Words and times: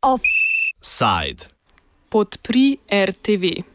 Offside. 0.00 1.48
Podpri 2.08 2.78
RTV. 2.88 3.73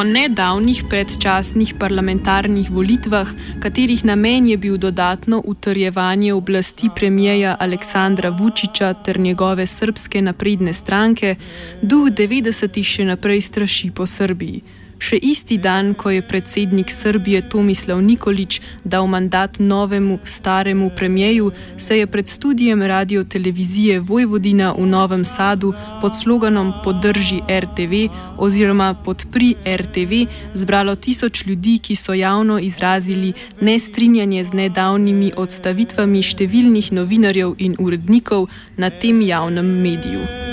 Po 0.00 0.04
nedavnih 0.04 0.88
predčasnih 0.88 1.74
parlamentarnih 1.76 2.70
volitvah, 2.72 3.28
katerih 3.60 4.00
namen 4.04 4.46
je 4.48 4.56
bil 4.56 4.78
dodatno 4.80 5.42
utrjevanje 5.44 6.32
oblasti 6.32 6.88
premijeja 6.96 7.56
Aleksandra 7.60 8.30
Vučiča 8.30 8.94
ter 8.94 9.20
njegove 9.20 9.66
srpske 9.66 10.22
napredne 10.22 10.72
stranke, 10.72 11.34
duh 11.82 12.08
90-ih 12.08 12.86
še 12.86 13.04
naprej 13.12 13.44
straši 13.44 13.90
po 13.90 14.06
Srbiji. 14.06 14.79
Še 15.00 15.16
isti 15.16 15.56
dan, 15.56 15.94
ko 15.96 16.10
je 16.12 16.20
predsednik 16.20 16.90
Srbije 16.92 17.40
Tomislav 17.48 18.02
Nikolič 18.04 18.60
dal 18.84 19.06
mandat 19.08 19.56
novemu 19.58 20.18
staremu 20.24 20.90
premijeju, 20.96 21.52
se 21.78 21.98
je 21.98 22.06
pred 22.06 22.28
studijem 22.28 22.82
radio 22.82 23.24
televizije 23.24 24.00
Vojvodina 24.00 24.74
v 24.76 24.86
Novem 24.86 25.24
Sadu 25.24 25.72
pod 26.00 26.12
sloganom 26.16 26.72
Podrži 26.84 27.40
RTV 27.48 28.12
oziroma 28.36 28.94
Podpri 28.94 29.54
RTV 29.64 30.28
zbralo 30.54 30.94
tisoč 30.94 31.46
ljudi, 31.46 31.78
ki 31.78 31.96
so 31.96 32.14
javno 32.14 32.58
izrazili 32.58 33.32
nestrinjanje 33.60 34.44
z 34.44 34.52
nedavnimi 34.52 35.32
odstavitvami 35.36 36.22
številnih 36.22 36.92
novinarjev 36.92 37.56
in 37.58 37.80
urednikov 37.80 38.48
na 38.76 38.90
tem 38.90 39.24
javnem 39.24 39.76
mediju. 39.80 40.49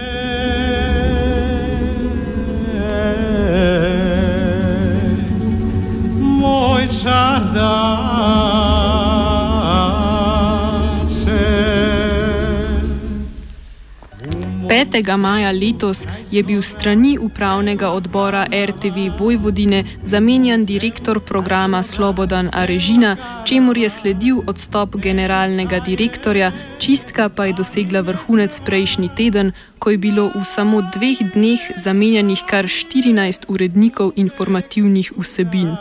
5. 14.67 15.17
maja 15.17 15.51
letos 15.51 16.05
je 16.31 16.43
bil 16.43 16.61
strani 16.61 17.17
upravnega 17.17 17.89
odbora 17.89 18.47
RTV 18.51 19.19
Vojvodine 19.19 19.83
zamenjan 20.03 20.65
direktor 20.65 21.19
programa 21.19 21.83
Slobodan 21.83 22.49
Arežina, 22.53 23.15
čemur 23.45 23.77
je 23.77 23.89
sledil 23.89 24.41
odstop 24.47 24.95
generalnega 24.95 25.79
direktorja, 25.79 26.51
čistka 26.79 27.29
pa 27.29 27.45
je 27.45 27.53
dosegla 27.53 28.01
vrhunec 28.01 28.59
prejšnji 28.65 29.09
teden, 29.17 29.51
ko 29.79 29.89
je 29.89 29.97
bilo 29.97 30.31
v 30.35 30.43
samo 30.45 30.81
dveh 30.81 31.33
dneh 31.33 31.59
zamenjanih 31.77 32.43
kar 32.47 32.65
14 32.65 33.47
urednikov 33.47 34.11
informativnih 34.15 35.11
vsebin. 35.17 35.77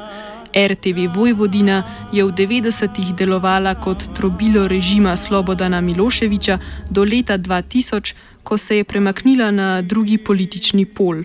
RTV 0.56 1.12
Vojvodina 1.12 1.82
je 2.12 2.24
v 2.24 2.32
90-ih 2.32 3.12
delovala 3.12 3.74
kot 3.76 4.08
trobilo 4.16 4.64
režima 4.68 5.16
Slobodana 5.16 5.80
Miloševiča 5.80 6.58
do 6.90 7.04
leta 7.04 7.38
2000, 7.38 8.14
ko 8.42 8.56
se 8.56 8.76
je 8.76 8.84
premaknila 8.84 9.50
na 9.50 9.82
drugi 9.82 10.18
politični 10.18 10.86
pol. 10.86 11.22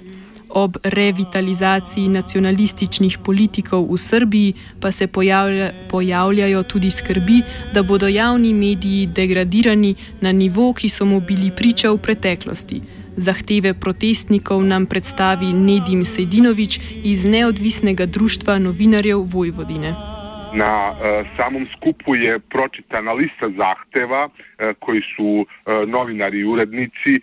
Ob 0.50 0.78
revitalizaciji 0.84 2.12
nacionalističnih 2.12 3.18
politikov 3.24 3.88
v 3.88 3.98
Srbiji 3.98 4.54
pa 4.80 4.92
se 4.92 5.08
pojavlja, 5.08 5.88
pojavljajo 5.90 6.64
tudi 6.64 6.92
skrbi, 6.92 7.42
da 7.74 7.84
bodo 7.84 8.08
javni 8.08 8.54
mediji 8.54 9.06
degradirani 9.06 9.96
na 10.22 10.32
nivo, 10.32 10.74
ki 10.74 10.90
so 10.90 11.06
mu 11.06 11.22
bili 11.22 11.56
priča 11.56 11.92
v 11.92 11.98
preteklosti. 11.98 12.82
Zahteve 13.18 13.74
protestnikov 13.74 14.64
nam 14.64 14.86
predstavi 14.86 15.54
Nedim 15.54 16.06
Sejdinovič 16.06 16.80
iz 17.04 17.26
Neodvisnega 17.26 18.06
društva 18.06 18.60
novinarjev 18.60 19.20
Vojvodine. 19.20 20.11
Na 20.54 20.92
e, 20.92 21.24
samom 21.38 21.68
skupu 21.76 22.16
je 22.16 22.40
pročitana 22.40 23.14
lista 23.14 23.48
zahteva 23.58 24.30
e, 24.30 24.74
koji 24.80 25.02
su 25.16 25.46
e, 25.46 25.86
novinari 25.86 26.40
i 26.40 26.46
urednici 26.46 27.14
e, 27.16 27.22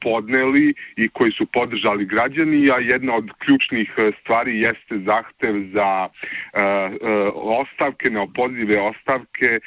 podneli 0.00 0.74
i 0.96 1.08
koji 1.08 1.32
su 1.32 1.46
podržali 1.46 2.04
građani, 2.04 2.70
a 2.70 2.78
jedna 2.78 3.14
od 3.14 3.30
ključnih 3.38 3.94
e, 3.98 4.10
stvari 4.20 4.60
jeste 4.60 4.98
zahtev 5.06 5.54
za 5.74 6.08
e, 6.08 6.62
e, 6.62 6.90
ostavke, 7.34 8.10
neopozive 8.10 8.80
ostavke 8.80 9.50
e, 9.52 9.60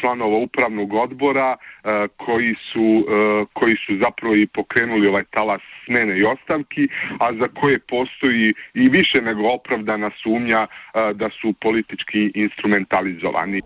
članova 0.00 0.36
upravnog 0.36 0.94
odbora 0.94 1.56
e, 1.56 2.08
koji, 2.16 2.54
su, 2.72 3.06
e, 3.08 3.44
koji 3.52 3.74
su 3.86 3.98
zapravo 4.04 4.34
i 4.34 4.46
pokrenuli 4.46 5.08
ovaj 5.08 5.24
talas 5.30 5.62
smene 5.84 6.18
i 6.18 6.24
ostavki, 6.24 6.88
a 7.18 7.32
za 7.40 7.48
koje 7.60 7.78
postoji 7.78 8.54
i 8.74 8.88
više 8.88 9.22
nego 9.22 9.42
opravdana 9.54 10.10
sumnja 10.22 10.66
e, 10.66 10.68
da 11.14 11.30
su 11.40 11.52
politički 11.52 12.35
instrumentalizovani. 12.36 13.60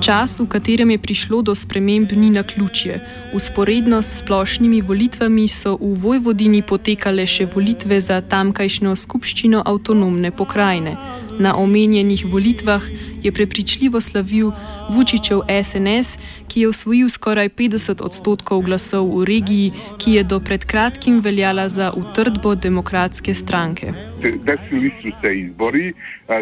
Čas, 0.00 0.40
v 0.40 0.48
katerem 0.48 0.90
je 0.90 0.98
prišlo 0.98 1.42
do 1.44 1.54
sprememb, 1.54 2.08
ni 2.16 2.30
na 2.30 2.42
ključje. 2.42 3.04
Usporedno 3.36 4.02
s 4.02 4.24
splošnimi 4.24 4.80
volitvami 4.80 5.44
so 5.48 5.76
v 5.76 5.92
Vojvodini 6.00 6.62
potekale 6.64 7.28
še 7.28 7.44
volitve 7.52 8.00
za 8.00 8.20
tamkajšnjo 8.24 8.96
skupščino 8.96 9.60
avtonomne 9.60 10.32
pokrajine. 10.32 10.96
Na 11.38 11.56
omenjenih 11.56 12.24
volitvah 12.24 12.82
je 13.22 13.32
prepričljivo 13.32 14.00
slavil 14.00 14.52
Vučičev 14.90 15.40
SNS, 15.62 16.18
ki 16.48 16.60
je 16.60 16.68
osvojil 16.68 17.08
skoraj 17.08 17.48
50 17.48 18.02
odstotkov 18.02 18.60
glasov 18.66 19.06
v 19.18 19.24
regiji, 19.24 19.72
ki 19.98 20.18
je 20.18 20.22
do 20.24 20.40
pred 20.40 20.64
kratkim 20.64 21.20
veljala 21.24 21.68
za 21.68 21.92
utrdbo 21.96 22.54
demokratske 22.54 23.34
stranke. 23.34 23.92
Desili 24.20 24.90
su 25.02 25.08
se 25.22 25.38
izbori, 25.38 25.92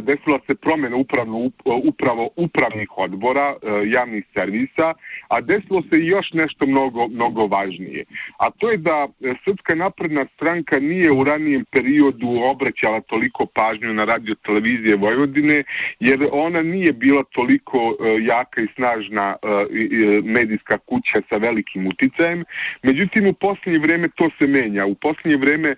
desila 0.02 0.38
se 0.46 0.54
promjena 0.54 0.96
upravno, 0.96 1.50
upravo 1.64 2.30
upravnih 2.36 2.88
odbora, 2.96 3.54
javnih 3.86 4.24
servisa, 4.34 4.94
a 5.28 5.40
desilo 5.40 5.82
se 5.82 5.96
još 6.04 6.26
nešto 6.32 6.66
mnogo, 6.66 7.08
mnogo 7.08 7.46
važnije. 7.46 8.04
A 8.38 8.50
to 8.50 8.70
je 8.70 8.76
da 8.76 9.08
Srpska 9.44 9.74
napredna 9.74 10.26
stranka 10.34 10.78
nije 10.78 11.12
u 11.12 11.24
ranijem 11.24 11.64
periodu 11.70 12.28
obraćala 12.50 13.00
toliko 13.00 13.46
pažnju 13.46 13.94
na 13.94 14.04
radio 14.04 14.34
televizije 14.34 14.96
Vojvodine, 14.96 15.62
jer 16.00 16.28
ona 16.32 16.62
nije 16.62 16.92
bila 16.92 17.22
toliko 17.32 17.96
jaka 18.38 18.62
i 18.62 18.68
snažna 18.74 19.36
e, 19.36 19.36
medijska 20.22 20.78
kuća 20.78 21.18
sa 21.28 21.36
velikim 21.36 21.86
uticajem. 21.86 22.44
Međutim, 22.82 23.26
u 23.26 23.32
posljednje 23.32 23.78
vreme 23.78 24.08
to 24.16 24.28
se 24.38 24.46
menja. 24.46 24.86
U 24.86 24.94
posljednje 24.94 25.36
vreme 25.36 25.68
e, 25.68 25.76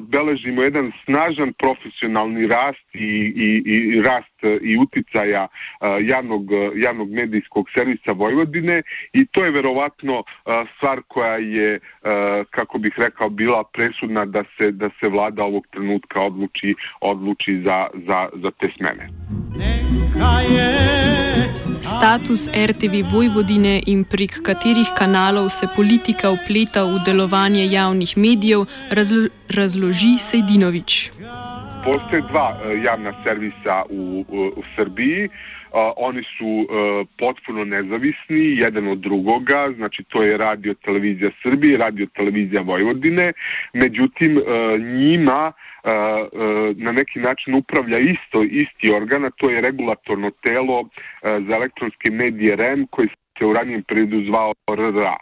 beležimo 0.00 0.62
jedan 0.62 0.92
snažan 1.04 1.52
profesionalni 1.52 2.46
rast 2.46 2.88
i, 2.94 3.10
i, 3.46 3.48
i 3.66 4.02
rast 4.02 4.38
e, 4.42 4.58
i 4.62 4.78
uticaja 4.78 5.48
javnog, 6.00 6.44
javnog 6.76 7.10
medijskog 7.10 7.66
servisa 7.76 8.12
Vojvodine 8.12 8.82
i 9.12 9.26
to 9.26 9.44
je 9.44 9.50
verovatno 9.50 10.24
stvar 10.76 11.00
koja 11.08 11.36
je, 11.36 11.80
kako 12.50 12.78
bih 12.78 12.92
rekao, 12.96 13.28
bila 13.28 13.64
presudna 13.72 14.24
da 14.24 14.44
se, 14.56 14.70
da 14.70 14.90
se 15.00 15.08
vlada 15.08 15.44
ovog 15.44 15.66
trenutka 15.70 16.20
odluči, 16.20 16.74
odluči 17.00 17.62
za, 17.64 17.86
za, 18.06 18.28
za 18.42 18.50
te 18.50 18.68
smene. 18.76 19.08
Neka 19.58 20.40
je 20.54 21.71
status 21.98 22.48
RTV 22.48 22.94
Vojvodine 23.12 23.82
in 23.86 24.04
prek 24.04 24.40
katerih 24.46 24.88
kanalov 24.98 25.48
se 25.52 25.66
politika 25.76 26.30
upleta 26.32 26.84
v 26.88 27.02
delovanje 27.06 27.64
javnih 27.68 28.12
medijev, 28.16 28.60
razlo 28.90 29.28
razloži 29.56 30.14
Sejdinovič. 30.18 31.10
Postoje 31.84 32.22
dva 32.30 32.48
e, 32.56 32.80
javna 32.88 33.12
servisa 33.24 33.82
u, 33.90 34.24
u, 34.28 34.38
u 34.60 34.62
Srbiji. 34.76 35.28
Uh, 35.72 35.80
oni 35.96 36.22
su 36.36 36.46
uh, 36.46 36.66
potpuno 37.18 37.64
nezavisni 37.64 38.60
jedan 38.64 38.88
od 38.88 38.98
drugoga, 38.98 39.72
znači 39.76 40.04
to 40.08 40.22
je 40.22 40.36
radio 40.36 40.74
televizija 40.74 41.30
Srbije, 41.42 41.78
radio 41.78 42.06
televizija 42.16 42.62
Vojvodine, 42.62 43.32
međutim 43.72 44.36
uh, 44.36 44.44
njima 44.80 45.52
na 46.76 46.92
neki 46.92 47.18
način 47.18 47.54
upravlja 47.54 47.98
isto 47.98 48.42
isti 48.42 48.92
organ, 48.94 49.24
a 49.24 49.30
to 49.30 49.50
je 49.50 49.60
regulatorno 49.60 50.30
telo 50.30 50.88
za 51.22 51.56
elektronske 51.56 52.10
medije 52.10 52.56
REM 52.56 52.86
koji 52.90 53.08
se 53.38 53.46
u 53.46 53.52
ranijem 53.52 53.82
periodu 53.82 54.24
zvao 54.24 54.52
RRA. 54.70 55.16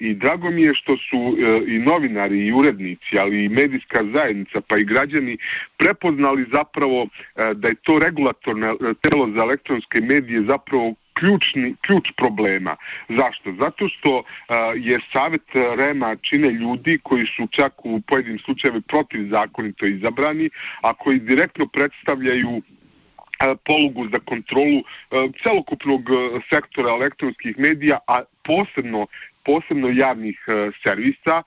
I 0.00 0.14
drago 0.14 0.50
mi 0.50 0.62
je 0.62 0.74
što 0.74 0.96
su 0.96 1.36
e, 1.38 1.60
i 1.66 1.78
novinari 1.78 2.46
i 2.46 2.52
urednici, 2.52 3.18
ali 3.20 3.44
i 3.44 3.48
medijska 3.48 4.04
zajednica 4.14 4.60
pa 4.68 4.78
i 4.78 4.84
građani 4.84 5.38
prepoznali 5.76 6.46
zapravo 6.52 7.02
e, 7.02 7.54
da 7.54 7.68
je 7.68 7.74
to 7.82 7.98
regulatorno 7.98 8.66
e, 8.66 8.76
telo 9.00 9.30
za 9.34 9.42
elektronske 9.42 10.00
medije 10.00 10.42
zapravo 10.42 10.94
ključni, 11.20 11.74
ključ 11.86 12.06
problema. 12.16 12.76
Zašto? 13.08 13.52
Zato 13.62 13.88
što 13.88 14.10
uh, 14.18 14.24
je 14.88 15.00
savjet 15.12 15.48
Rema 15.78 16.16
čine 16.16 16.50
ljudi 16.50 16.98
koji 17.02 17.22
su 17.36 17.46
čak 17.50 17.72
u 17.84 18.00
pojedinim 18.00 18.38
slučajevima 18.38 18.84
protivzakonito 18.88 19.86
izabrani, 19.86 20.50
a 20.82 20.94
koji 20.94 21.18
direktno 21.20 21.66
predstavljaju 21.66 22.62
E, 23.40 23.56
polugu 23.64 24.08
za 24.12 24.18
kontrolu 24.18 24.78
e, 24.80 24.84
celokupnog 25.42 26.00
e, 26.10 26.40
sektora 26.52 26.90
elektronskih 26.92 27.58
medija, 27.58 27.98
a 28.06 28.20
posebno 28.44 29.06
posebno 29.44 29.88
javnih 29.88 30.38
servisa 30.84 31.42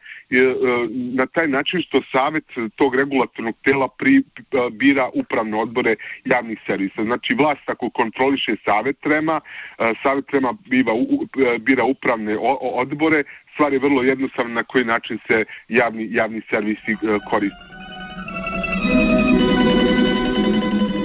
na 1.19 1.25
taj 1.25 1.47
način 1.47 1.81
što 1.81 2.01
savet 2.11 2.43
tog 2.75 2.95
regulatornog 2.95 3.55
tela 3.65 3.87
pri, 3.97 4.23
bira 4.71 5.09
upravne 5.13 5.57
odbore 5.57 5.95
javnih 6.25 6.59
servisa. 6.67 7.03
Znači 7.03 7.35
vlast 7.35 7.69
ako 7.69 7.89
kontroliše 7.89 8.55
savet 8.65 8.97
trema, 8.99 9.41
savet 10.03 10.25
trema 10.31 10.53
biva, 10.69 10.93
bira 11.59 11.83
upravne 11.83 12.37
odbore, 12.61 13.23
stvar 13.53 13.73
je 13.73 13.79
vrlo 13.79 14.03
jednostavna 14.03 14.53
na 14.53 14.63
koji 14.63 14.85
način 14.85 15.19
se 15.27 15.45
javni, 15.67 16.07
javni 16.11 16.41
servisi 16.49 16.95
koriste. 17.29 17.82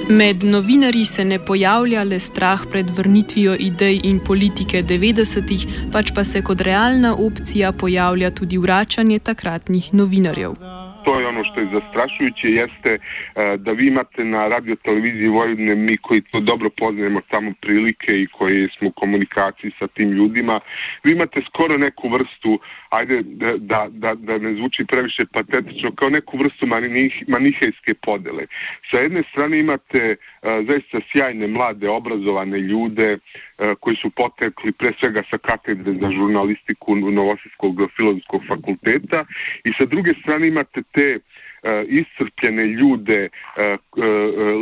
Med 0.09 0.43
novinarji 0.43 1.05
se 1.05 1.25
ne 1.25 1.37
pojavlja 1.45 2.03
le 2.03 2.19
strah 2.19 2.61
pred 2.71 2.89
vrnitvijo 2.89 3.55
idej 3.59 3.99
in 4.03 4.19
politike 4.19 4.81
90-ih, 4.83 5.67
pač 5.93 6.09
pa 6.15 6.23
se 6.23 6.41
kot 6.41 6.61
realna 6.61 7.15
opcija 7.15 7.71
pojavlja 7.71 8.31
tudi 8.31 8.57
vračanje 8.57 9.19
takratnih 9.19 9.93
novinarjev. 9.93 10.78
To 11.03 11.19
je 11.19 11.27
ono 11.27 11.43
što 11.43 11.59
je 11.59 11.67
zastrašujuće, 11.73 12.47
jeste 12.47 12.91
e, 12.93 13.57
da 13.57 13.71
vi 13.71 13.87
imate 13.87 14.23
na 14.23 14.47
radio 14.47 14.75
televiziji 14.75 15.27
Vojvodine, 15.27 15.75
mi 15.75 15.97
koji 15.97 16.21
to 16.21 16.39
dobro 16.39 16.69
poznajemo 16.69 17.21
tamo 17.31 17.53
prilike 17.61 18.11
i 18.15 18.27
koji 18.27 18.67
smo 18.77 18.87
u 18.89 18.91
komunikaciji 18.91 19.71
sa 19.79 19.87
tim 19.87 20.11
ljudima, 20.11 20.59
vi 21.03 21.11
imate 21.11 21.41
skoro 21.49 21.77
neku 21.77 22.09
vrstu 22.09 22.59
ajde 22.89 23.21
da, 23.57 23.87
da, 23.89 24.15
da 24.15 24.37
ne 24.37 24.53
zvuči 24.53 24.85
previše 24.85 25.25
patetično, 25.33 25.91
kao 25.95 26.09
neku 26.09 26.37
vrstu 26.37 26.67
manih, 26.67 27.23
manihejske 27.27 27.93
podele. 28.01 28.43
Sa 28.91 28.97
jedne 28.97 29.23
strane 29.31 29.59
imate 29.59 30.01
e, 30.03 30.15
zaista 30.41 30.99
sjajne, 31.11 31.47
mlade, 31.47 31.89
obrazovane 31.89 32.59
ljude 32.59 33.17
E, 33.59 33.75
koji 33.79 33.95
su 33.95 34.09
potekli 34.09 34.71
pre 34.71 34.93
svega 34.99 35.21
sa 35.29 35.37
katedre 35.37 35.93
za 36.01 36.11
žurnalistiku 36.11 36.95
Novosijskog 36.95 37.75
filozofskog 37.97 38.41
fakulteta 38.47 39.25
i 39.63 39.69
sa 39.77 39.85
druge 39.85 40.13
strane 40.21 40.47
imate 40.47 40.83
te 40.95 41.07
uh, 41.15 41.21
E, 41.63 41.85
iscrpljene 41.89 42.65
ljude, 42.65 43.19
e, 43.23 43.29
e, 43.63 43.77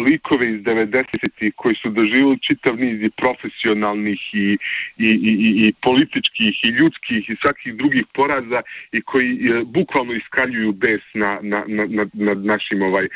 likove 0.06 0.46
iz 0.48 0.62
90-ih 0.62 1.54
koji 1.56 1.76
su 1.76 1.90
doživjeli 1.90 2.40
čitav 2.40 2.80
niz 2.80 3.02
i 3.02 3.10
profesionalnih 3.10 4.20
i, 4.34 4.58
i, 4.98 5.10
i, 5.32 5.68
i 5.68 5.74
političkih 5.82 6.54
i 6.64 6.70
ljudskih 6.70 7.30
i 7.30 7.36
svakih 7.42 7.76
drugih 7.76 8.04
poraza 8.14 8.62
i 8.92 9.02
koji 9.02 9.40
bukvalno 9.66 10.14
iskaljuju 10.14 10.72
bes 10.72 11.02
na, 11.14 11.40
na, 11.42 11.64
na, 11.68 11.86
na, 11.90 12.06
na 12.14 12.34
našim 12.34 12.82
ovaj 12.82 13.08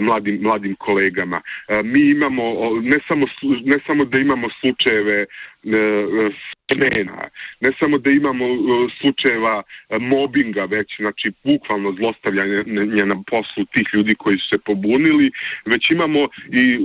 mladim, 0.00 0.38
mladim 0.42 0.74
kolegama. 0.74 1.40
Mi 1.84 2.10
imamo, 2.10 2.44
ne 2.82 2.98
samo, 3.08 3.26
ne 3.64 3.76
samo 3.86 4.04
da 4.04 4.18
imamo 4.18 4.48
slučajeve 4.60 5.26
E, 5.64 5.76
e, 5.76 6.30
trena. 6.66 7.28
Ne 7.60 7.70
samo 7.80 7.98
da 7.98 8.10
imamo 8.10 8.44
e, 8.44 8.58
slučajeva 9.00 9.62
mobinga 10.00 10.64
već, 10.64 10.88
znači 10.98 11.32
bukvalno 11.44 11.92
zlostavljanje 11.92 12.64
na 13.04 13.16
poslu 13.30 13.64
tih 13.74 13.86
ljudi 13.94 14.14
koji 14.14 14.36
su 14.38 14.48
se 14.52 14.58
pobunili, 14.58 15.30
već 15.66 15.90
imamo 15.90 16.20
i 16.52 16.78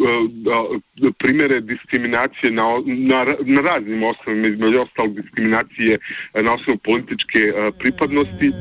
primere 1.19 1.62
diskriminacije 1.62 2.51
na, 2.51 2.63
na, 2.86 3.25
na 3.45 3.62
raznim 3.62 4.04
osnovima, 4.04 4.48
između 4.48 4.81
ostalog 4.81 5.21
diskriminacije 5.21 5.98
na 6.33 6.54
osnovu 6.54 6.78
političke 6.83 7.42
pripadnosti. 7.80 8.51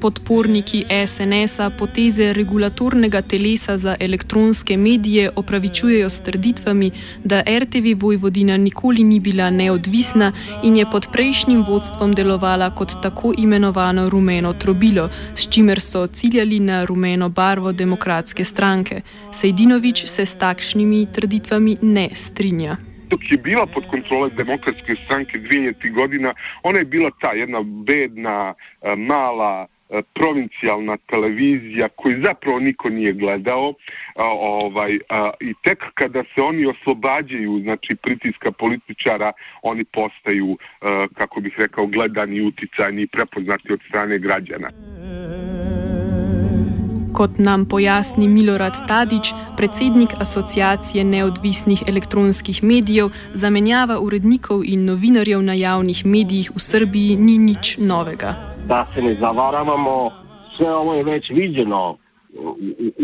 Podporniki 0.00 0.84
SNS-a 1.06 1.70
poteze 1.70 2.32
regulatornega 2.32 3.20
telesa 3.22 3.76
za 3.76 3.96
elektronske 4.00 4.76
medije 4.76 5.30
opravičujejo 5.36 6.08
s 6.08 6.22
trditvami, 6.22 6.90
da 7.24 7.42
RTV 7.58 7.92
Vojvodina 7.96 8.56
nikoli 8.56 9.04
ni 9.04 9.20
bila 9.20 9.50
neodvisna 9.50 10.32
in 10.64 10.76
je 10.76 10.86
pod 10.92 11.08
prejšnjim 11.12 11.64
vodstvom 11.68 12.14
delovala 12.14 12.70
kot 12.70 12.92
tako 13.02 13.34
imenovano 13.38 14.10
rumeno 14.10 14.52
trobilo, 14.52 15.08
s 15.34 15.48
čimer 15.50 15.80
so 15.80 16.06
ciljali 16.06 16.60
na 16.60 16.84
rumeno 16.84 17.28
barvo 17.28 17.72
demokratske 17.72 18.44
stranke. 18.44 19.00
Sejdinovič 19.32 20.06
se 20.06 20.26
s 20.26 20.36
takšnimi 20.36 21.06
trditvami 21.12 21.76
ne 21.82 22.08
strinja. 22.14 22.76
Dok 23.10 23.20
je 23.30 23.38
bila 23.38 23.66
pod 23.66 23.84
kontrole 23.90 24.30
demokratske 24.30 24.96
stranke 25.04 25.38
2000 25.38 25.94
godina, 25.94 26.34
ona 26.62 26.78
je 26.78 26.84
bila 26.84 27.10
ta 27.20 27.32
jedna 27.32 27.62
bedna, 27.62 28.54
eh, 28.82 28.96
mala, 28.96 29.66
provincijalna 30.14 30.96
televizija 30.96 31.88
koju 31.88 32.22
zapravo 32.24 32.58
niko 32.58 32.88
nije 32.88 33.12
gledao 33.12 33.74
a, 34.14 34.24
ovaj 34.32 34.98
a, 35.08 35.30
i 35.40 35.54
tek 35.64 35.78
kada 35.94 36.22
se 36.34 36.42
oni 36.42 36.66
oslobađaju 36.66 37.60
znači 37.62 37.96
pritiska 38.02 38.52
političara 38.52 39.32
oni 39.62 39.84
postaju 39.84 40.56
a, 40.80 40.88
e, 40.88 41.08
kako 41.14 41.40
bih 41.40 41.54
rekao 41.58 41.86
gledani 41.86 42.40
uticajni 42.40 43.02
i 43.02 43.06
prepoznati 43.06 43.72
od 43.72 43.80
strane 43.88 44.18
građana 44.18 44.70
Kot 47.14 47.38
nam 47.38 47.68
pojasni 47.68 48.28
Milorad 48.28 48.88
Tadić, 48.88 49.32
predsednik 49.56 50.08
Asociacije 50.20 51.04
neodvisnih 51.04 51.82
elektronskih 51.88 52.62
medijev, 52.62 53.08
zamenjava 53.34 54.00
urednikov 54.00 54.64
in 54.64 54.84
novinarjev 54.84 55.42
na 55.42 55.52
javnih 55.52 56.06
medijih 56.06 56.50
v 56.56 56.60
Srbiji 56.60 57.16
ni 57.16 57.38
nič 57.38 57.76
novega. 57.78 58.49
Da 58.66 58.86
se 58.94 59.02
ne 59.02 59.14
zavaravamo, 59.14 60.10
sve 60.56 60.74
ovo 60.74 60.94
je 60.94 61.04
već 61.04 61.30
viđeno 61.30 61.96
u, 62.38 62.56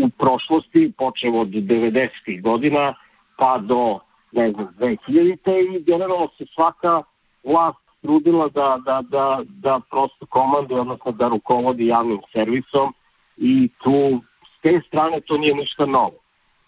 u 0.03 0.09
prošlosti, 0.09 0.91
počeo 0.97 1.41
od 1.41 1.47
90-ih 1.47 2.43
godina 2.43 2.93
pa 3.37 3.57
do 3.57 3.99
ne 4.31 4.51
znam, 4.51 4.67
2000. 4.79 5.77
i 5.77 5.83
generalno 5.83 6.27
se 6.37 6.45
svaka 6.55 7.03
vlast 7.43 7.77
trudila 8.01 8.47
da, 8.49 8.77
da, 8.85 9.01
da, 9.09 9.41
da 9.47 9.79
prosto 9.89 10.25
komande, 10.25 10.75
odnosno 10.75 11.11
da 11.11 11.27
rukovodi 11.27 11.87
javnim 11.87 12.19
servisom 12.33 12.93
i 13.37 13.69
tu 13.83 14.21
s 14.57 14.61
te 14.61 14.81
strane 14.87 15.21
to 15.21 15.37
nije 15.37 15.55
ništa 15.55 15.85
novo. 15.85 16.17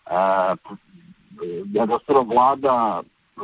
E, 0.06 0.56
jednostavno 1.74 2.22
vlada 2.34 3.02
e, 3.02 3.42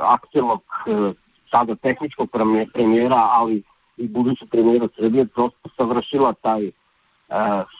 aktivnog 0.00 0.62
e, 0.86 1.12
sada 1.50 1.74
tehničkog 1.74 2.30
premijera, 2.72 3.28
ali 3.30 3.62
i 3.96 4.08
budući 4.08 4.46
premijera 4.50 4.88
Srbije 4.96 5.26
prosto 5.26 5.68
savršila 5.76 6.32
taj 6.42 6.66
uh, 6.66 6.72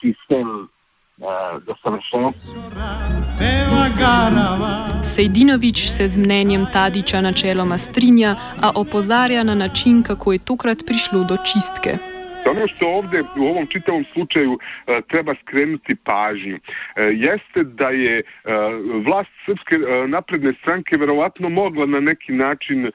sistem 0.00 0.48
uh, 0.60 1.62
do 1.66 1.74
savršenstva. 1.82 2.62
Sejdinovič 5.04 5.88
se 5.88 6.08
z 6.08 6.18
mnenjem 6.18 6.66
Tadiča 6.72 7.20
načeloma 7.20 7.78
strinja, 7.78 8.37
a 8.62 8.70
opozarja 8.76 9.44
na 9.44 9.54
način, 9.54 10.02
kako 10.02 10.32
je 10.32 10.38
tokrat 10.38 10.78
prišlo 10.87 11.25
do 11.25 11.37
čistke. 11.37 11.99
Ono 12.50 12.68
što 12.68 12.87
ovde 12.88 13.23
u 13.40 13.42
ovom 13.42 13.66
čitavom 13.66 14.04
slučaju 14.12 14.52
uh, 14.52 14.58
treba 15.11 15.35
skrenuti 15.42 15.96
pažnju 16.04 16.56
uh, 16.56 16.62
jeste 17.12 17.64
da 17.64 17.88
je 17.88 18.23
uh, 18.23 18.52
vlast 19.06 19.30
Srpske 19.46 19.76
uh, 19.78 20.11
napredne 20.11 20.52
stranke 20.62 20.96
verovatno 20.96 21.49
mogla 21.49 21.87
na 21.87 22.00
neki 22.00 22.32
način 22.32 22.87
uh, 22.87 22.92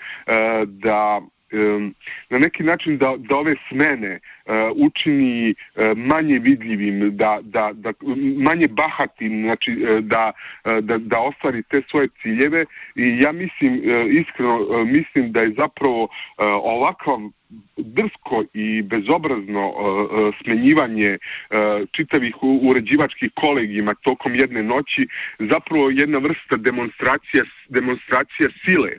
um, 1.51 1.95
na 2.29 2.39
neki 2.39 2.63
način 2.63 2.97
da, 2.97 3.15
dove 3.17 3.53
smene 3.69 4.19
Uh, 4.45 4.53
učini 4.75 5.53
uh, 5.53 5.97
manje 5.97 6.39
vidljivim, 6.39 7.17
da, 7.17 7.39
da, 7.41 7.71
da 7.73 7.93
manje 8.37 8.67
bahatim, 8.67 9.41
znači 9.43 9.71
uh, 9.71 9.99
da, 9.99 10.31
da, 10.81 10.97
da 10.97 11.19
ostvari 11.19 11.63
te 11.63 11.81
svoje 11.89 12.07
ciljeve. 12.21 12.65
I 12.95 13.19
ja 13.21 13.31
mislim, 13.31 13.81
iskreno 14.09 14.85
mislim 14.85 15.31
da 15.31 15.41
je 15.41 15.53
zapravo 15.57 16.03
uh, 16.03 16.09
ovakav 16.63 17.19
drsko 17.77 18.43
i 18.53 18.81
bezobrazno 18.81 19.69
uh, 19.69 19.75
smenjivanje 20.41 21.17
uh, 21.17 21.87
čitavih 21.91 22.35
uređivačkih 22.41 23.29
kolegima 23.35 23.93
tokom 24.03 24.35
jedne 24.35 24.63
noći 24.63 25.01
zapravo 25.39 25.89
jedna 25.89 26.17
vrsta 26.17 26.55
demonstracija 26.57 27.43
demonstracija 27.69 28.49
sile. 28.61 28.91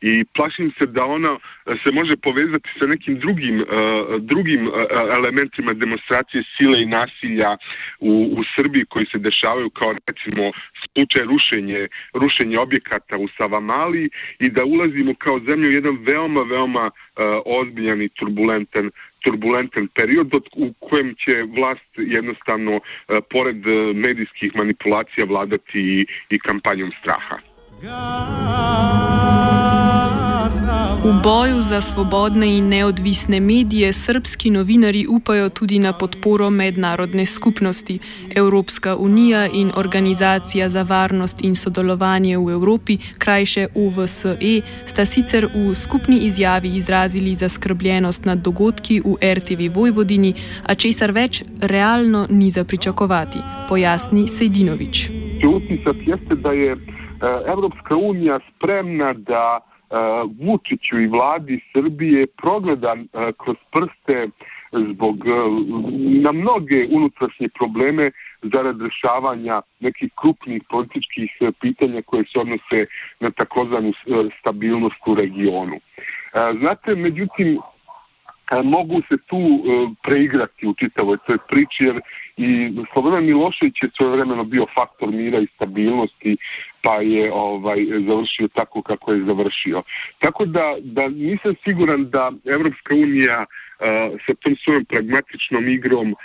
I 0.00 0.24
plašim 0.24 0.72
se 0.78 0.86
da 0.86 1.04
ona 1.04 1.38
se 1.84 1.92
može 1.92 2.16
povezati 2.22 2.68
sa 2.78 2.86
nekim 2.86 3.18
drugim 3.18 3.60
uh, 3.60 3.66
drugim 4.20 4.70
elementima 5.18 5.72
demonstracije 5.72 6.42
sile 6.56 6.82
i 6.82 6.86
nasilja 6.86 7.56
u, 8.00 8.12
u 8.38 8.40
Srbiji 8.56 8.84
koji 8.84 9.06
se 9.12 9.18
dešavaju 9.18 9.70
kao 9.70 9.94
recimo 10.06 10.52
slučaj 10.82 11.22
rušenje 11.32 11.88
rušenje 12.14 12.58
objekata 12.58 13.16
u 13.16 13.28
Savamali 13.36 14.10
i 14.38 14.48
da 14.48 14.64
ulazimo 14.64 15.14
kao 15.14 15.40
zemlju 15.48 15.68
u 15.68 15.72
jedan 15.72 15.96
veoma 16.06 16.42
veoma 16.42 16.86
uh, 16.86 16.92
ozbiljan 17.44 18.02
i 18.02 18.08
turbulentan 18.08 18.90
turbulentan 19.24 19.88
period 19.94 20.30
u 20.56 20.72
kojem 20.88 21.14
će 21.22 21.34
vlast 21.56 21.90
jednostavno 21.96 22.72
eh, 22.76 22.80
pored 23.30 23.66
eh, 23.66 23.92
medijskih 23.94 24.50
manipulacija 24.54 25.26
vladati 25.26 25.78
i, 25.78 26.06
i 26.30 26.38
kampanjom 26.38 26.90
straha. 27.00 27.36
God, 27.82 29.83
V 31.04 31.12
boju 31.22 31.60
za 31.62 31.80
svobodne 31.80 32.56
in 32.58 32.68
neodvisne 32.68 33.40
medije 33.40 33.92
srpski 33.92 34.50
novinari 34.50 35.06
upajo 35.08 35.48
tudi 35.48 35.78
na 35.78 35.92
podporo 35.92 36.50
mednarodne 36.50 37.26
skupnosti. 37.26 37.98
Evropska 38.36 38.96
unija 38.96 39.46
in 39.52 39.70
Organizacija 39.76 40.68
za 40.68 40.82
varnost 40.82 41.44
in 41.44 41.54
sodelovanje 41.54 42.38
v 42.38 42.50
Evropi, 42.50 42.96
krajše 43.18 43.66
OVSE, 43.74 44.36
sta 44.86 45.04
sicer 45.04 45.48
v 45.54 45.74
skupni 45.74 46.16
izjavi 46.16 46.76
izrazili 46.76 47.34
zaskrbljenost 47.34 48.24
nad 48.24 48.38
dogodki 48.38 49.00
v 49.04 49.34
RTV 49.34 49.76
Vojvodini, 49.76 50.32
a 50.66 50.74
česar 50.74 51.12
več 51.12 51.44
realno 51.60 52.26
ni 52.30 52.50
za 52.50 52.64
pričakovati, 52.64 53.38
pojasni 53.68 54.28
Sejdinovič. 54.28 55.10
Utisak 55.44 55.96
jeste, 56.06 56.34
da 56.34 56.52
je 56.52 56.72
eh, 56.72 56.78
Evropska 57.52 57.96
unija 57.96 58.40
spremna, 58.56 59.12
da 59.12 59.73
E, 59.90 59.96
Vučiću 60.46 60.98
i 61.00 61.06
vladi 61.06 61.60
Srbije 61.72 62.26
progledan 62.26 63.00
uh, 63.00 63.20
kroz 63.44 63.56
prste 63.72 64.28
zbog 64.72 65.16
e, 65.26 65.30
na 66.22 66.32
mnoge 66.32 66.86
unutrašnje 66.90 67.48
probleme 67.58 68.10
zarad 68.42 68.82
rešavanja 68.82 69.62
nekih 69.80 70.10
krupnih 70.20 70.62
političkih 70.70 71.30
pitanja 71.60 72.02
koje 72.02 72.24
se 72.24 72.38
odnose 72.38 72.86
na 73.20 73.30
takozvanu 73.30 73.92
stabilnost 74.40 75.00
u 75.06 75.14
regionu. 75.14 75.76
Znate, 76.60 76.94
međutim, 76.94 77.58
E, 78.52 78.62
mogu 78.62 79.02
se 79.08 79.16
tu 79.26 79.36
e, 79.36 79.60
preigrati 80.02 80.66
u 80.66 80.74
čitavoj 80.74 81.18
toj 81.26 81.38
priči, 81.48 81.80
jer 81.80 82.00
i 82.36 82.72
Slobodan 82.92 83.24
Milošević 83.24 83.74
je 83.82 83.90
svoje 83.96 84.12
vremeno 84.16 84.44
bio 84.44 84.66
faktor 84.74 85.08
mira 85.08 85.38
i 85.40 85.46
stabilnosti 85.54 86.36
pa 86.82 86.94
je 87.00 87.32
ovaj 87.32 87.78
završio 88.08 88.48
tako 88.48 88.82
kako 88.82 89.12
je 89.12 89.24
završio. 89.24 89.82
Tako 90.18 90.44
da, 90.44 90.76
da 90.80 91.08
nisam 91.08 91.54
siguran 91.68 92.10
da 92.10 92.32
Evropska 92.44 92.94
unija 92.94 93.44
uh, 93.44 93.86
sa 94.26 94.34
tom 94.34 94.56
svojom 94.64 94.84
pragmatičnom 94.84 95.68
igrom 95.68 96.12
uh, 96.12 96.16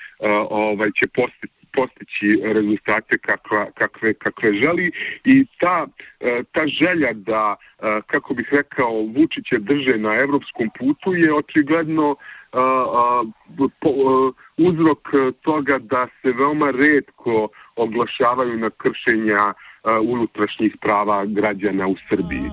ovaj 0.50 0.92
će 1.00 1.08
postići 1.08 1.59
postići 1.80 2.28
rezultate 2.44 3.18
kakva, 3.18 3.66
kakve, 3.80 4.14
kakve 4.14 4.54
želi 4.64 4.92
i 5.24 5.46
ta, 5.60 5.88
e, 6.20 6.44
ta 6.54 6.64
želja 6.82 7.14
da, 7.14 7.56
e, 7.56 8.02
kako 8.08 8.34
bih 8.34 8.48
rekao, 8.52 8.92
Vučiće 9.16 9.58
drže 9.60 9.98
na 9.98 10.14
evropskom 10.24 10.70
putu 10.80 11.14
je 11.14 11.34
očigledno 11.34 12.16
e, 12.16 12.58
uzrok 14.58 15.04
toga 15.42 15.78
da 15.78 16.08
se 16.22 16.34
veoma 16.40 16.72
redko 16.72 17.48
oglašavaju 17.76 18.58
na 18.58 18.70
kršenja 18.70 19.54
unutrašnjih 20.04 20.76
prava 20.82 21.26
građana 21.26 21.88
u 21.88 21.96
Srbiji. 22.10 22.50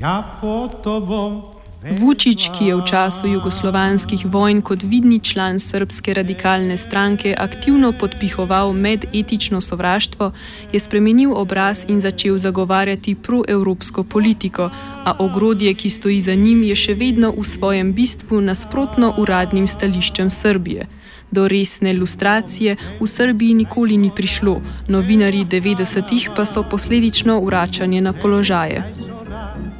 Ja 0.00 0.38
po 0.40 0.68
tobom 0.82 1.53
Vučić, 1.90 2.48
ki 2.58 2.64
je 2.64 2.76
v 2.76 2.84
času 2.88 3.28
jugoslovanskih 3.28 4.24
vojn 4.26 4.62
kot 4.64 4.82
vidni 4.82 5.20
član 5.20 5.58
srpske 5.60 6.14
radikalne 6.14 6.76
stranke 6.76 7.34
aktivno 7.38 7.92
podpihoval 7.92 8.72
medetično 8.72 9.60
sovraštvo, 9.60 10.32
je 10.72 10.80
spremenil 10.80 11.36
obraz 11.36 11.84
in 11.88 12.00
začel 12.00 12.38
zagovarjati 12.38 13.14
proevropsko 13.14 14.04
politiko, 14.04 14.70
a 15.04 15.16
ogrodje, 15.18 15.74
ki 15.74 15.90
stoji 15.90 16.20
za 16.20 16.34
njim, 16.34 16.62
je 16.62 16.74
še 16.74 16.94
vedno 16.94 17.34
v 17.36 17.44
svojem 17.44 17.92
bistvu 17.92 18.40
nasprotno 18.40 19.14
uradnim 19.18 19.68
stališčem 19.68 20.30
Srbije. 20.30 20.86
Do 21.30 21.48
resne 21.48 21.90
ilustracije 21.90 22.76
v 23.00 23.06
Srbiji 23.06 23.54
nikoli 23.54 23.96
ni 23.96 24.10
prišlo, 24.16 24.62
novinari 24.88 25.44
90-ih 25.44 26.30
pa 26.36 26.44
so 26.44 26.64
posledično 26.70 27.40
vračanje 27.44 28.00
na 28.00 28.12
položaje. 28.12 29.13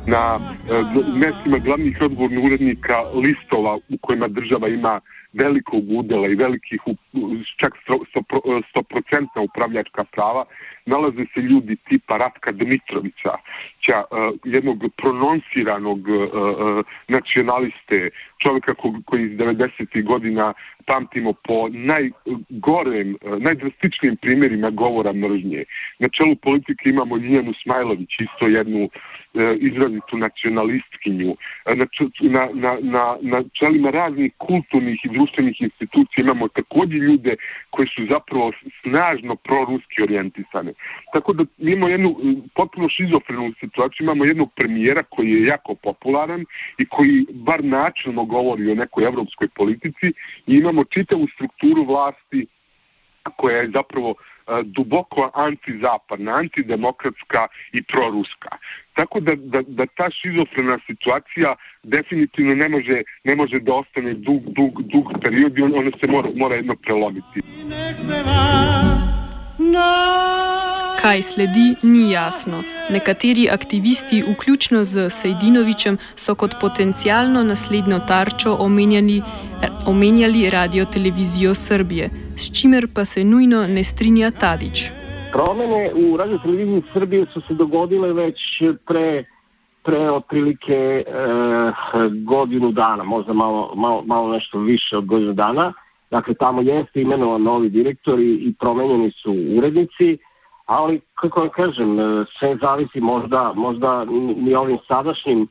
Na 0.06 0.38
eh, 0.38 0.84
mestima 1.14 1.58
glavnih 1.58 1.98
odgovornih 2.00 2.44
urednika 2.44 2.96
listova 3.14 3.76
u 3.76 3.96
kojima 4.00 4.28
država 4.28 4.68
ima 4.68 5.00
velikog 5.32 5.84
udela 5.88 6.28
i 6.28 6.34
velikih, 6.34 6.80
čak 7.60 7.72
100% 7.88 9.36
eh, 9.36 9.40
upravljačka 9.40 10.04
prava, 10.04 10.44
nalaze 10.86 11.24
se 11.34 11.40
ljudi 11.40 11.76
tipa 11.76 12.16
Ratka 12.16 12.52
Dmitrovića, 12.52 13.32
ča, 13.80 14.02
uh, 14.10 14.34
jednog 14.44 14.84
prononsiranog 14.96 16.08
uh, 16.08 16.14
uh, 16.14 16.84
nacionaliste, 17.08 18.10
čovjeka 18.42 18.74
ko, 18.74 18.94
koji 19.04 19.22
iz 19.22 19.38
90. 19.38 20.04
godina 20.04 20.52
pamtimo 20.86 21.32
po 21.32 21.68
najgorem, 21.68 23.16
najdrastičnijim 23.38 24.16
primjerima 24.16 24.70
govora 24.70 25.12
mržnje. 25.12 25.64
Na 25.98 26.08
čelu 26.08 26.36
politike 26.36 26.90
imamo 26.90 27.16
Ljenu 27.16 27.52
Smajlović, 27.62 28.10
isto 28.20 28.46
jednu 28.46 28.88
izrazitu 29.60 30.16
nacionalistkinju. 30.16 31.36
Na, 31.66 31.86
na, 32.20 32.48
na, 32.52 32.78
na, 32.80 33.16
na 33.22 33.42
čelima 33.52 33.90
raznih 33.90 34.32
kulturnih 34.38 35.00
i 35.04 35.08
društvenih 35.08 35.60
institucija 35.60 36.22
imamo 36.24 36.48
također 36.48 37.00
ljude 37.00 37.36
koji 37.70 37.88
su 37.88 38.06
zapravo 38.10 38.52
snažno 38.82 39.36
proruski 39.36 40.02
orijentisane. 40.02 40.73
Tako 41.12 41.32
da 41.32 41.44
imamo 41.58 41.88
jednu 41.88 42.16
potpuno 42.54 42.88
šizofrenu 42.88 43.52
situaciju, 43.60 44.04
imamo 44.04 44.24
jednog 44.24 44.50
premijera 44.56 45.02
koji 45.02 45.30
je 45.30 45.44
jako 45.44 45.74
popularan 45.74 46.44
i 46.78 46.86
koji 46.86 47.26
bar 47.30 47.64
načelno 47.64 48.24
govori 48.24 48.70
o 48.70 48.74
nekoj 48.74 49.04
evropskoj 49.04 49.48
politici 49.48 50.08
i 50.46 50.56
imamo 50.56 50.84
čitavu 50.84 51.26
strukturu 51.34 51.84
vlasti 51.84 52.46
koja 53.36 53.56
je 53.56 53.70
zapravo 53.74 54.14
e, 54.14 54.62
duboko 54.64 55.30
antizapadna, 55.34 56.32
antidemokratska 56.32 57.46
i 57.72 57.82
proruska. 57.82 58.48
Tako 58.92 59.20
da, 59.20 59.34
da, 59.34 59.62
da 59.66 59.86
ta 59.86 60.10
šizofrena 60.10 60.78
situacija 60.86 61.54
definitivno 61.82 62.54
ne 62.54 62.68
može, 62.68 63.02
ne 63.24 63.36
može 63.36 63.60
da 63.60 63.74
ostane 63.74 64.14
dug, 64.14 64.42
dug, 64.46 64.82
dug 64.82 65.12
period 65.24 65.58
i 65.58 65.62
ona 65.62 65.78
ono 65.78 65.90
se 65.90 66.10
mora, 66.10 66.28
mora 66.34 66.54
jedno 66.54 66.74
prelomiti. 66.76 67.40
Kaj 71.04 71.22
sledi, 71.22 71.74
ni 71.82 72.12
jasno. 72.12 72.62
Nekateri 72.90 73.48
aktivisti, 73.52 74.22
vključno 74.32 74.84
z 74.84 75.10
Sejdinovičem, 75.10 75.98
so 76.16 76.34
kot 76.34 76.54
potencijalno 76.60 77.42
naslednjo 77.42 77.98
tarčo 78.08 78.56
omenjali, 78.60 79.22
omenjali 79.86 80.50
radio 80.50 80.84
televizijo 80.84 81.54
Srbije, 81.54 82.10
s 82.36 82.60
čimer 82.60 82.88
pa 82.94 83.04
se 83.04 83.24
nujno 83.24 83.66
ne 83.66 83.84
strinja 83.84 84.30
Tadić. 84.30 84.78
Promene 85.32 85.90
u 85.94 86.16
radio 86.16 86.38
televiziji 86.38 86.82
Srbije 86.92 87.26
su 87.32 87.40
se 87.40 87.54
dogodile 87.54 88.12
već 88.12 88.38
pre, 88.86 89.24
pre 89.82 90.10
otprilike 90.10 90.74
e, 90.74 91.04
godinu 92.24 92.72
dana, 92.72 93.04
možda 93.04 93.32
malo, 93.32 93.72
malo, 93.74 94.02
malo 94.06 94.32
nešto 94.32 94.58
više 94.58 94.96
od 94.96 95.06
godinu 95.06 95.32
dana. 95.32 95.72
Dakle, 96.10 96.34
tamo 96.34 96.62
jeste 96.62 97.00
imenovan 97.00 97.42
novi 97.42 97.68
direktor 97.68 98.20
i, 98.20 98.32
i 98.32 98.54
promenjeni 98.60 99.12
su 99.22 99.32
urednici, 99.58 100.18
ali, 100.66 101.00
kako 101.14 101.40
vam 101.40 101.48
kažem, 101.48 102.00
e, 102.00 102.24
sve 102.38 102.56
zavisi 102.62 103.00
možda, 103.00 103.52
možda 103.54 104.04
ni 104.36 104.54
ovim 104.54 104.78
sadašnjim, 104.88 105.42
uh, 105.42 105.48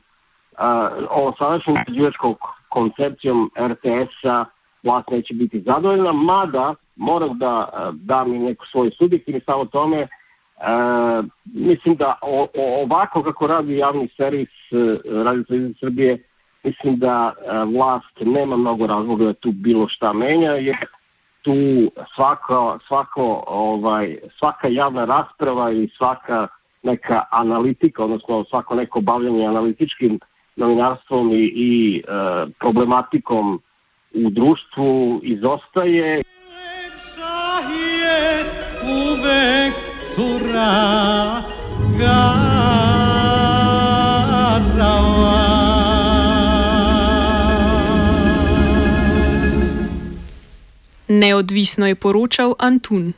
ovom 1.10 1.32
sadašnjim 1.38 1.76
izvješkom 1.88 2.34
koncepcijom 2.68 3.50
RTS-a 3.58 4.44
vlast 4.82 5.10
neće 5.10 5.34
biti 5.34 5.60
zadovoljna, 5.60 6.12
mada 6.12 6.74
moram 6.96 7.38
da 7.38 7.68
e, 7.72 7.90
dam 7.92 8.34
i 8.34 8.38
neku 8.38 8.64
svoju 8.72 8.90
subjektivni 8.98 9.40
stav 9.40 9.60
o 9.60 9.64
tome, 9.64 9.98
e, 9.98 10.08
mislim 11.44 11.96
da 11.96 12.18
o, 12.22 12.46
o, 12.54 12.82
ovako 12.82 13.22
kako 13.22 13.46
radi 13.46 13.76
javni 13.76 14.08
servis 14.16 14.48
Radio 15.24 15.42
Televizije 15.42 15.74
Srbije, 15.80 16.22
mislim 16.64 16.98
da 16.98 17.32
vlast 17.76 18.16
nema 18.20 18.56
mnogo 18.56 18.86
razloga 18.86 19.24
da 19.24 19.32
tu 19.32 19.52
bilo 19.52 19.88
šta 19.88 20.12
menja, 20.12 20.50
jer 20.50 20.76
tu 21.44 21.90
svako, 22.14 22.78
svako, 22.88 23.44
ovaj, 23.46 24.18
svaka 24.38 24.68
javna 24.68 25.04
rasprava 25.04 25.72
i 25.72 25.88
svaka 25.96 26.46
neka 26.82 27.22
analitika, 27.30 28.04
odnosno 28.04 28.44
svako 28.44 28.74
neko 28.74 29.00
bavljanje 29.00 29.46
analitičkim 29.46 30.20
novinarstvom 30.56 31.32
i, 31.32 31.52
i 31.54 31.96
e, 31.98 32.10
problematikom 32.60 33.60
u 34.14 34.30
društvu 34.30 35.20
izostaje. 35.22 36.20
Uvek 38.82 39.74
cura 40.14 41.04
Neodvisno 51.08 51.86
je 51.86 51.94
poročal 51.94 52.54
Antun. 52.58 53.12